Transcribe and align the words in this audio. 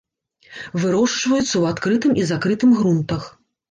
Вырошчваюцца 0.85 1.45
ў 1.45 1.63
адкрытым 1.77 2.11
і 2.25 2.29
закрытым 2.35 2.69
грунтах. 2.83 3.35